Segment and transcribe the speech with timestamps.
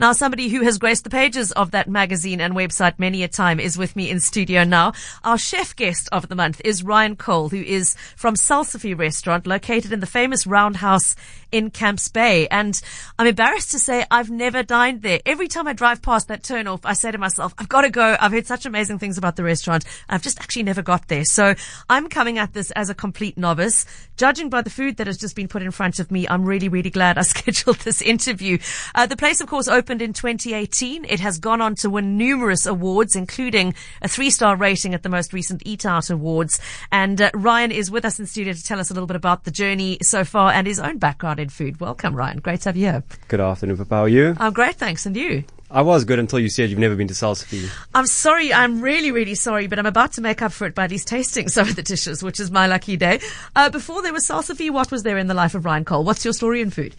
[0.00, 3.60] Now, somebody who has graced the pages of that magazine and website many a time
[3.60, 4.92] is with me in studio now.
[5.22, 9.92] Our chef guest of the month is Ryan Cole, who is from Salsify Restaurant, located
[9.92, 11.14] in the famous Roundhouse
[11.54, 12.48] in Camps Bay.
[12.48, 12.80] And
[13.16, 15.20] I'm embarrassed to say I've never dined there.
[15.24, 18.16] Every time I drive past that turnoff, I say to myself, I've got to go.
[18.20, 19.84] I've heard such amazing things about the restaurant.
[20.08, 21.24] I've just actually never got there.
[21.24, 21.54] So
[21.88, 23.86] I'm coming at this as a complete novice.
[24.16, 26.68] Judging by the food that has just been put in front of me, I'm really,
[26.68, 28.58] really glad I scheduled this interview.
[28.94, 31.04] Uh, the place, of course, opened in 2018.
[31.04, 35.32] It has gone on to win numerous awards, including a three-star rating at the most
[35.32, 36.60] recent Eat Out Awards.
[36.90, 39.44] And uh, Ryan is with us in studio to tell us a little bit about
[39.44, 41.80] the journey so far and his own background in food.
[41.80, 42.38] Welcome, Ryan.
[42.38, 43.04] Great to have you here.
[43.28, 43.94] Good afternoon, Papa.
[43.94, 44.36] How are you?
[44.38, 45.06] I'm great, thanks.
[45.06, 45.44] And you?
[45.70, 47.68] I was good until you said you've never been to Salsify.
[47.94, 48.54] I'm sorry.
[48.54, 51.48] I'm really, really sorry, but I'm about to make up for it by these tasting
[51.48, 53.20] some of the dishes, which is my lucky day.
[53.56, 56.04] Uh, before there was Salsify, what was there in the life of Ryan Cole?
[56.04, 56.94] What's your story in food?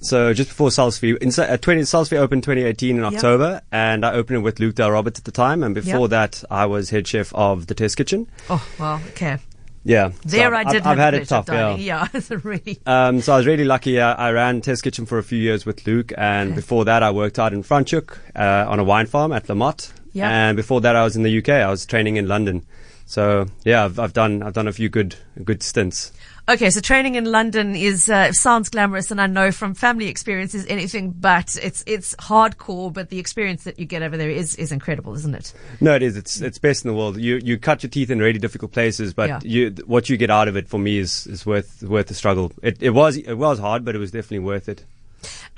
[0.00, 3.64] So just before Salsify, in, uh, 20, Salsify opened 2018 in October, yep.
[3.70, 5.62] and I opened it with Luke Dale Roberts at the time.
[5.62, 6.10] And before yep.
[6.10, 8.26] that, I was head chef of the Test Kitchen.
[8.48, 9.38] Oh, well, okay.
[9.82, 10.82] Yeah, there so I did.
[10.82, 11.46] I've, I've had it tough.
[11.48, 12.78] Yeah, yeah, it's really.
[12.84, 13.98] Um, so I was really lucky.
[13.98, 16.56] Uh, I ran Test Kitchen for a few years with Luke, and okay.
[16.56, 19.90] before that, I worked out in Franschhoek uh, on a wine farm at La Motte.
[20.12, 20.28] Yeah.
[20.28, 21.48] And before that, I was in the UK.
[21.48, 22.66] I was training in London.
[23.06, 26.12] So yeah, I've, I've done I've done a few good good stints.
[26.50, 30.52] Okay, so training in London is uh, sounds glamorous, and I know from family experience
[30.52, 31.56] is anything but.
[31.62, 35.32] It's it's hardcore, but the experience that you get over there is, is incredible, isn't
[35.32, 35.54] it?
[35.80, 36.16] No, it is.
[36.16, 37.18] It's it's best in the world.
[37.18, 39.38] You you cut your teeth in really difficult places, but yeah.
[39.44, 42.50] you what you get out of it for me is, is worth worth the struggle.
[42.64, 44.84] It it was it was hard, but it was definitely worth it.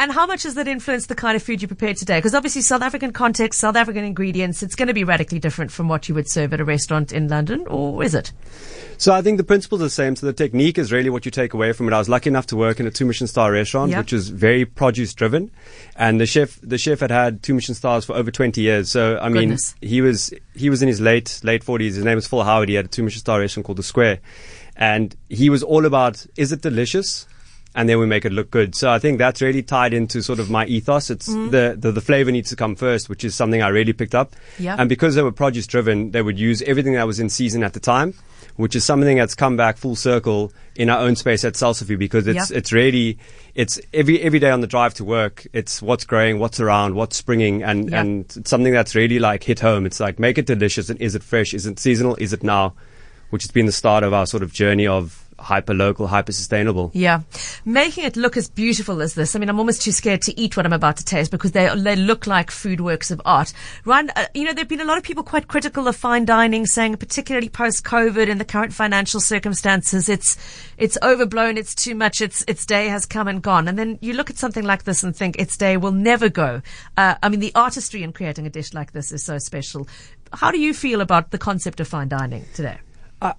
[0.03, 2.19] And how much has that influenced the kind of food you prepare today?
[2.19, 5.87] Because obviously South African context, South African ingredients, it's going to be radically different from
[5.87, 8.33] what you would serve at a restaurant in London, or is it?
[8.99, 10.17] So I think the principles are the same.
[10.17, 11.93] So the technique is really what you take away from it.
[11.93, 14.01] I was lucky enough to work in a two Michelin star restaurant, yep.
[14.01, 15.53] which is very produce driven,
[15.95, 18.91] and the chef the chef had had two Michelin stars for over twenty years.
[18.91, 19.77] So I mean, Goodness.
[19.81, 21.95] he was he was in his late late forties.
[21.95, 22.69] His name was Phil Howard.
[22.69, 24.19] He had a two Michelin star restaurant called the Square,
[24.75, 27.29] and he was all about is it delicious
[27.75, 28.75] and then we make it look good.
[28.75, 31.11] So I think that's really tied into sort of my ethos.
[31.11, 31.51] It's mm.
[31.51, 34.35] the, the, the flavor needs to come first, which is something I really picked up.
[34.59, 34.77] Yeah.
[34.79, 37.73] And because they were produce driven, they would use everything that was in season at
[37.73, 38.15] the time,
[38.57, 42.27] which is something that's come back full circle in our own space at Salsify because
[42.27, 42.57] it's yeah.
[42.57, 43.19] it's really
[43.55, 45.47] it's every every day on the drive to work.
[45.55, 48.01] It's what's growing, what's around, what's springing, and yeah.
[48.01, 49.87] and it's something that's really like hit home.
[49.87, 51.55] It's like make it delicious and is it fresh?
[51.55, 52.17] Is it seasonal?
[52.17, 52.75] Is it now?
[53.31, 56.91] Which has been the start of our sort of journey of hyper local, hyper sustainable.
[56.95, 57.23] Yeah.
[57.65, 59.35] Making it look as beautiful as this.
[59.35, 61.69] I mean, I'm almost too scared to eat what I'm about to taste because they,
[61.77, 63.53] they look like food works of art.
[63.85, 66.25] Ryan, uh, you know, there have been a lot of people quite critical of fine
[66.25, 70.37] dining saying, particularly post COVID and the current financial circumstances, it's,
[70.79, 71.59] it's overblown.
[71.59, 72.21] It's too much.
[72.21, 73.69] Its, its day has come and gone.
[73.69, 76.63] And then you look at something like this and think its day will never go.
[76.97, 79.89] Uh, I mean, the artistry in creating a dish like this is so special.
[80.33, 82.79] How do you feel about the concept of fine dining today?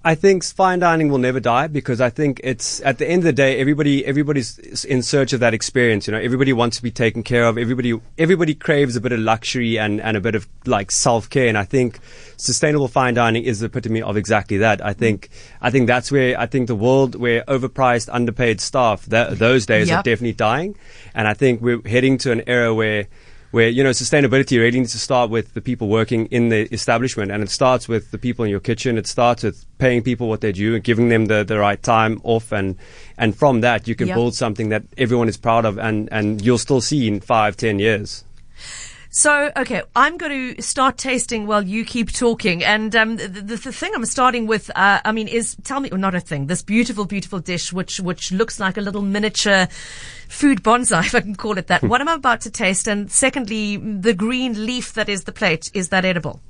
[0.02, 3.24] I think fine dining will never die because I think it's at the end of
[3.24, 6.06] the day, everybody everybody's in search of that experience.
[6.06, 7.58] You know, everybody wants to be taken care of.
[7.58, 11.48] Everybody everybody craves a bit of luxury and, and a bit of like self care.
[11.48, 11.98] And I think
[12.38, 14.82] sustainable fine dining is the epitome of exactly that.
[14.82, 15.28] I think
[15.60, 19.88] I think that's where I think the world where overpriced, underpaid staff that, those days
[19.88, 20.00] yep.
[20.00, 20.76] are definitely dying.
[21.14, 23.06] And I think we're heading to an era where
[23.54, 27.30] where you know sustainability really needs to start with the people working in the establishment,
[27.30, 28.98] and it starts with the people in your kitchen.
[28.98, 32.20] It starts with paying people what they do and giving them the, the right time
[32.24, 32.76] off, and
[33.16, 34.16] and from that you can yep.
[34.16, 37.78] build something that everyone is proud of, and and you'll still see in five, ten
[37.78, 38.24] years.
[39.16, 42.64] So, okay, I'm going to start tasting while you keep talking.
[42.64, 45.88] And um, the, the, the, thing I'm starting with, uh, I mean, is tell me,
[45.92, 49.68] well, not a thing, this beautiful, beautiful dish, which which looks like a little miniature
[50.28, 51.82] food bonsai, if I can call it that.
[51.82, 52.86] what am I about to taste?
[52.86, 56.40] And secondly, the green leaf that is the plate, is that edible?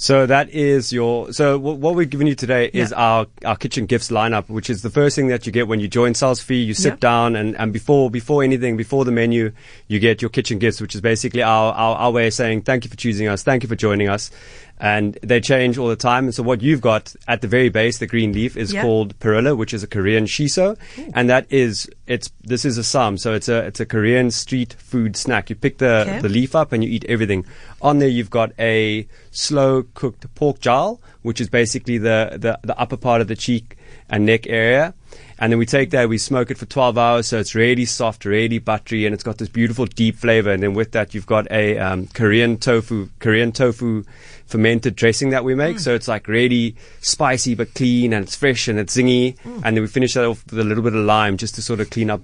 [0.00, 1.32] So that is your.
[1.32, 2.96] So what we're giving you today is yeah.
[2.96, 5.88] our, our kitchen gifts lineup, which is the first thing that you get when you
[5.88, 6.64] join Salsify.
[6.64, 6.96] You sit yeah.
[7.00, 9.50] down and, and before before anything, before the menu,
[9.88, 12.84] you get your kitchen gifts, which is basically our, our, our way of saying thank
[12.84, 14.30] you for choosing us, thank you for joining us,
[14.80, 16.24] and they change all the time.
[16.24, 18.82] And so what you've got at the very base, the green leaf, is yep.
[18.82, 21.12] called perilla, which is a Korean shiso, Ooh.
[21.14, 24.74] and that is it's this is a ssam, so it's a it's a Korean street
[24.78, 25.50] food snack.
[25.50, 26.20] You pick the okay.
[26.20, 27.44] the leaf up and you eat everything.
[27.82, 32.78] On there, you've got a slow cooked pork jowl, which is basically the the, the
[32.78, 33.76] upper part of the cheek
[34.08, 34.94] and neck area.
[35.40, 38.24] And then we take that, we smoke it for 12 hours, so it's really soft,
[38.24, 40.50] really buttery, and it's got this beautiful deep flavor.
[40.50, 44.02] And then with that, you've got a um, Korean tofu, Korean tofu
[44.46, 45.76] fermented dressing that we make.
[45.76, 45.80] Mm.
[45.80, 49.38] So it's like really spicy but clean, and it's fresh and it's zingy.
[49.42, 49.62] Mm.
[49.64, 51.78] And then we finish that off with a little bit of lime just to sort
[51.80, 52.20] of clean up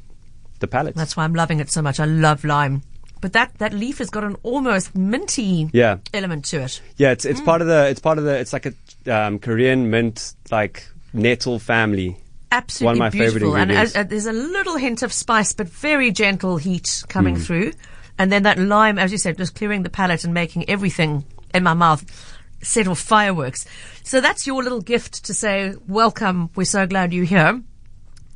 [0.59, 0.95] the palate.
[0.97, 2.01] That's why I'm loving it so much.
[2.01, 2.83] I love lime
[3.21, 5.99] But that, that leaf has got an almost minty Yeah.
[6.13, 6.81] element to it.
[6.97, 8.75] Yeah, it's it's part of the it's part of the it's like a
[9.15, 12.17] um, Korean mint like nettle family.
[12.55, 13.57] Absolutely One of my beautiful.
[13.57, 17.09] And uh, there's a little hint of spice, but very gentle heat Mm.
[17.09, 17.73] coming through.
[18.19, 21.65] And then that lime, as you said, just clearing the palate and making everything in
[21.65, 22.05] my mouth
[22.63, 23.67] set off fireworks.
[24.05, 27.61] So that's your little gift to say, welcome, we're so glad you're here.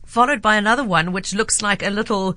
[0.04, 2.36] Followed by another one, which looks like a little,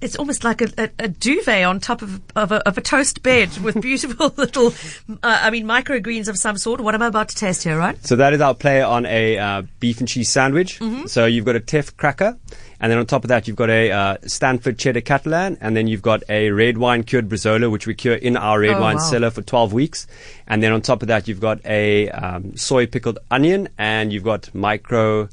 [0.00, 3.22] it's almost like a, a, a duvet on top of, of, a, of a toast
[3.22, 4.68] bed with beautiful little,
[5.08, 6.80] uh, I mean, microgreens of some sort.
[6.80, 8.02] What am I about to taste here, right?
[8.04, 10.78] So that is our play on a uh, beef and cheese sandwich.
[10.80, 11.06] Mm-hmm.
[11.06, 12.36] So you've got a teff cracker,
[12.80, 15.86] and then on top of that you've got a uh, Stanford cheddar Catalan, and then
[15.86, 18.96] you've got a red wine cured bresaola, which we cure in our red Oh, wine
[18.96, 19.02] wow.
[19.02, 20.06] cellar for 12 weeks.
[20.46, 24.24] And then on top of that you've got a um, soy pickled onion, and you've
[24.24, 25.28] got micro.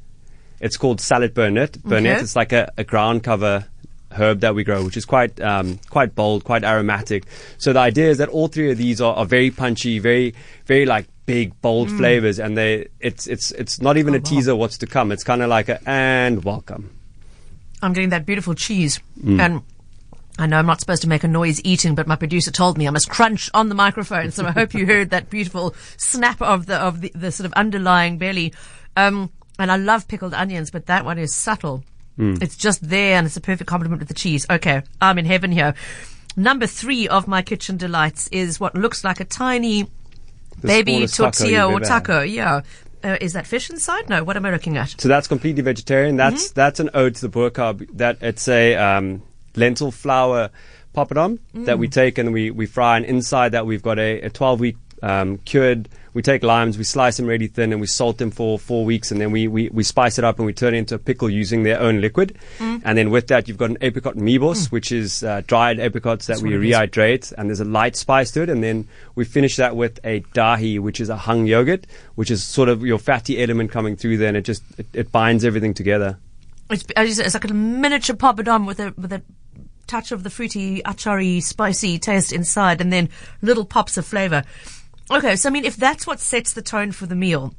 [0.60, 1.84] It's called salad burnet.
[1.84, 2.14] Burnet.
[2.14, 2.22] Okay.
[2.22, 3.66] It's like a, a ground cover
[4.14, 7.26] herb that we grow, which is quite um, quite bold, quite aromatic.
[7.58, 10.34] So the idea is that all three of these are, are very punchy, very
[10.66, 14.24] very like big bold flavors, and they it's it's it's not even a Mm.
[14.26, 14.30] wow.
[14.30, 15.12] teaser what's to come.
[15.12, 16.90] It's kind of like a and welcome.
[17.82, 19.00] I'm getting that beautiful cheese.
[19.22, 19.40] Mm.
[19.40, 19.62] And
[20.40, 22.88] I know I'm not supposed to make a noise eating, but my producer told me
[22.88, 24.32] I must crunch on the microphone.
[24.32, 27.54] So I hope you heard that beautiful snap of the of the, the sort of
[27.54, 28.54] underlying belly.
[28.98, 29.30] Um,
[29.60, 31.84] and I love pickled onions, but that one is subtle.
[32.20, 32.42] Mm.
[32.44, 34.46] It's just there, and it's a perfect complement with the cheese.
[34.50, 35.74] Okay, I'm in heaven here.
[36.36, 39.84] Number three of my kitchen delights is what looks like a tiny
[40.62, 41.88] The baby tortilla or ever had.
[41.88, 42.22] taco.
[42.22, 42.62] Yeah.
[43.04, 44.08] Uh, is that fish inside?
[44.10, 44.24] No.
[44.24, 44.96] What am I looking at?
[45.00, 46.16] So that's completely vegetarian.
[46.16, 46.54] That's Mm-hmm.
[46.56, 47.88] that's an ode to the poor carb.
[47.98, 49.22] That it's a um,
[49.56, 50.50] lentil flour
[50.94, 51.80] that Mm.
[51.80, 52.98] we take and we, we fry.
[52.98, 55.90] And inside that we've got a, a 12 week um, cured.
[56.14, 59.12] We take limes, we slice them really thin, and we salt them for four weeks,
[59.12, 61.30] and then we, we, we spice it up and we turn it into a pickle
[61.30, 62.38] using their own liquid.
[62.60, 62.82] Mm.
[62.86, 66.40] And then with that, you've got an apricot mebos, which is uh, dried apricots that
[66.40, 66.76] we it is.
[66.76, 68.50] rehydrate, and there's a light spice to it.
[68.50, 72.44] And then we finish that with a dahi, which is a hung yogurt, which is
[72.44, 75.74] sort of your fatty element coming through there, and it just it, it binds everything
[75.74, 76.18] together.
[76.70, 79.22] It's, said, it's like a miniature papadum with a with a
[79.88, 83.10] touch of the fruity, achari, spicy taste inside, and then
[83.42, 84.44] little pops of flavor.
[85.12, 87.54] Okay, so I mean, if that's what sets the tone for the meal,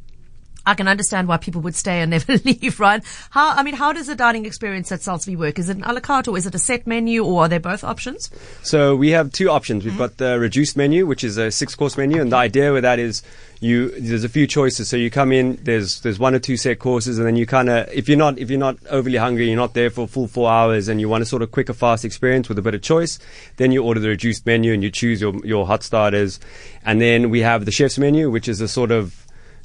[0.66, 3.02] I can understand why people would stay and never leave, right?
[3.30, 5.58] How I mean, how does the dining experience at Salsify work?
[5.58, 7.60] Is it an a la carte or is it a set menu, or are there
[7.60, 8.30] both options?
[8.62, 9.84] So we have two options.
[9.84, 12.98] We've got the reduced menu, which is a six-course menu, and the idea with that
[12.98, 13.22] is
[13.60, 14.88] you there's a few choices.
[14.88, 17.68] So you come in, there's there's one or two set courses, and then you kind
[17.68, 20.28] of if you're not if you're not overly hungry, you're not there for a full
[20.28, 22.82] four hours, and you want a sort of quicker, fast experience with a bit of
[22.82, 23.18] choice,
[23.56, 26.40] then you order the reduced menu and you choose your your hot starters,
[26.84, 29.23] and then we have the chef's menu, which is a sort of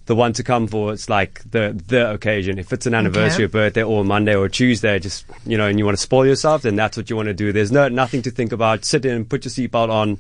[0.10, 0.92] the one to come for.
[0.92, 2.58] It's like the the occasion.
[2.58, 3.52] If it's an anniversary, Okay.
[3.52, 6.76] birthday, or Monday or Tuesday, just you know, and you want to spoil yourself, then
[6.76, 7.54] that's what you want to do.
[7.54, 8.84] There's no nothing to think about.
[8.86, 10.18] Sit in, put your seatbelt on,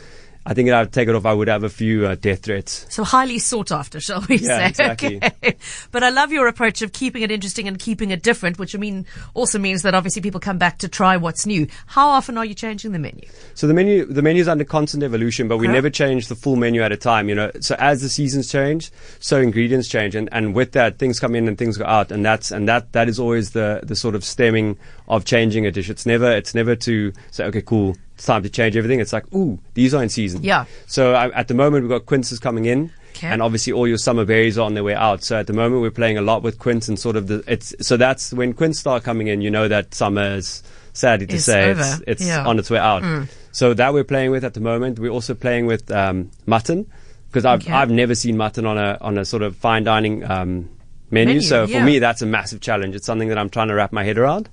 [0.46, 2.42] I think if I would take it off, I would have a few uh, death
[2.42, 2.86] threats.
[2.90, 4.66] So highly sought after, shall we Yeah, say?
[4.68, 5.16] exactly.
[5.16, 5.56] Okay.
[5.90, 8.78] But I love your approach of keeping it interesting and keeping it different, which I
[8.78, 11.66] mean also means that obviously people come back to try what's new.
[11.86, 13.22] How often are you changing the menu?
[13.54, 15.72] So the menu, the menu is under constant evolution, but we Okay.
[15.74, 17.28] never change the full menu at a time.
[17.28, 21.20] You know, so as the seasons change, so ingredients change, and, and with that, things
[21.20, 23.96] come in and things go out, and that's and that that is always the the
[23.96, 24.76] sort of stemming
[25.08, 25.88] of changing a dish.
[25.88, 29.00] It's never it's never to say, okay, cool, it's time to change everything.
[29.00, 30.42] It's like, ooh, these are in season.
[30.42, 30.64] Yeah.
[30.86, 32.90] So I, at the moment, we've got quinces coming in.
[33.16, 33.28] Okay.
[33.28, 35.22] And obviously, all your summer berries are on their way out.
[35.22, 37.44] So at the moment, we're playing a lot with quince and sort of the.
[37.46, 39.40] It's so that's when quince start coming in.
[39.40, 41.80] You know that summer is sadly to Is say over.
[41.80, 42.44] it's, it's Yeah.
[42.44, 43.28] on its way out.
[43.52, 44.98] So that we're playing with at the moment.
[44.98, 46.90] We're also playing with um, mutton
[47.28, 47.72] because I've Okay.
[47.72, 50.68] I've never seen mutton on a on a sort of fine dining um,
[51.12, 51.34] menu.
[51.34, 51.84] Menu, So for yeah.
[51.84, 52.96] me, that's a massive challenge.
[52.96, 54.48] It's something that I'm trying to wrap my head around.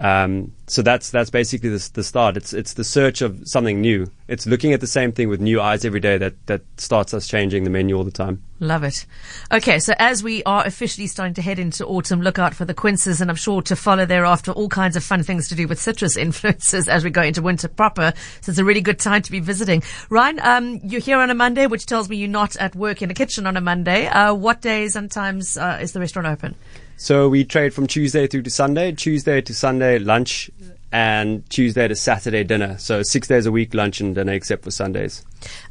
[0.00, 2.36] Um, so that's that's basically the, the start.
[2.36, 4.10] It's it's the search of something new.
[4.28, 7.26] It's looking at the same thing with new eyes every day that that starts us
[7.26, 8.42] changing the menu all the time.
[8.60, 9.06] Love it.
[9.52, 12.74] Okay, so as we are officially starting to head into autumn, look out for the
[12.74, 15.80] quinces, and I'm sure to follow thereafter all kinds of fun things to do with
[15.80, 18.12] citrus influences as we go into winter proper.
[18.40, 19.82] So it's a really good time to be visiting.
[20.10, 23.10] Ryan, um, you're here on a Monday, which tells me you're not at work in
[23.10, 24.06] a kitchen on a Monday.
[24.06, 26.54] Uh, what days and times uh, is the restaurant open?
[27.00, 30.50] So we trade from Tuesday through to Sunday, Tuesday to Sunday lunch,
[30.90, 32.76] and Tuesday to Saturday dinner.
[32.78, 35.24] So six days a week lunch and dinner, except for Sundays.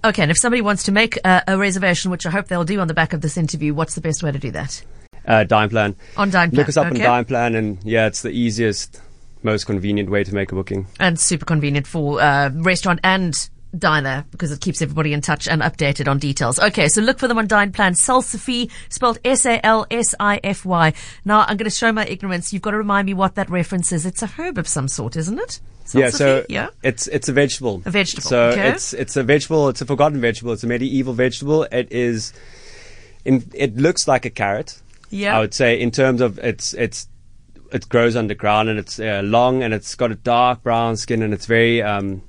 [0.05, 2.79] Okay, and if somebody wants to make a, a reservation, which I hope they'll do
[2.79, 4.81] on the back of this interview, what's the best way to do that?
[5.27, 5.96] Uh, Dine Plan.
[6.15, 7.03] On Dine Look us up on okay.
[7.03, 9.01] Dine Plan, and yeah, it's the easiest,
[9.43, 10.88] most convenient way to make a booking.
[10.98, 15.62] and super convenient for uh, restaurant and diner because it keeps everybody in touch and
[15.62, 16.60] updated on details.
[16.60, 17.94] Okay, so look for them on Dine Plan.
[17.94, 20.94] Salsify, spelled S-A-L-S-I-F-Y.
[21.26, 22.54] Now, I'm going to show my ignorance.
[22.54, 24.06] You've got to remind me what that reference is.
[24.06, 25.60] It's a herb of some sort, isn't it?
[25.94, 26.70] Yeah, so yeah.
[26.84, 27.82] it's it's a vegetable.
[27.86, 28.70] A vegetable, So okay.
[28.72, 29.70] it's it's a vegetable.
[29.70, 30.52] It's a forgotten vegetable.
[30.52, 31.64] It's a medieval vegetable.
[31.64, 32.34] It is,
[33.24, 34.82] in it looks like a carrot.
[35.10, 35.38] Yeah.
[35.38, 37.08] I would say in terms of it's it's
[37.72, 41.34] it grows underground and it's uh, long and it's got a dark brown skin and
[41.34, 42.22] it's very um,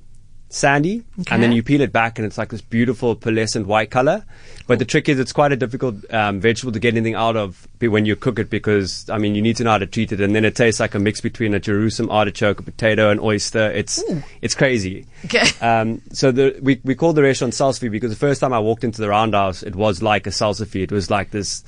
[0.49, 1.05] sandy.
[1.31, 4.25] And then you peel it back and it's like this beautiful pearlescent white color.
[4.67, 7.67] But the trick is it's quite a difficult um, vegetable to get anything out of
[7.81, 10.21] when you cook it because I mean you need to know how to treat it
[10.21, 13.71] and then it tastes like a mix between a Jerusalem artichoke, a potato, and oyster.
[13.71, 14.03] It's
[14.43, 15.07] it's crazy.
[15.25, 15.45] Okay.
[15.61, 18.85] Um, so the, we we called the restaurant Salsify because the first time I walked
[18.85, 20.83] into the roundhouse, it was like a Salsify.
[20.83, 21.65] It was like this,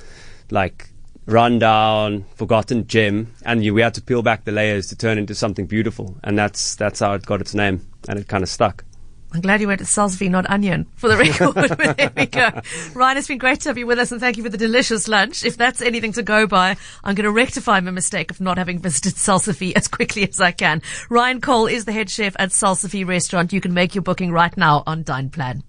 [0.51, 0.90] like
[1.27, 5.35] rundown, forgotten gem, and you, we had to peel back the layers to turn into
[5.35, 8.85] something beautiful, and that's that's how it got its name, and it kind of stuck.
[9.33, 11.55] I'm glad you went to Salsify, not onion, for the record.
[11.97, 12.51] there we go.
[12.95, 15.07] Ryan, it's been great to have you with us and thank you for the delicious
[15.07, 15.45] lunch.
[15.45, 18.81] If that's anything to go by, I'm going to rectify my mistake of not having
[18.81, 20.83] visited Salsify as quickly as I can.
[21.09, 23.53] Ryan Cole is the head chef at Salsify Restaurant.
[23.53, 25.63] You can make your booking right now on Dine Plan.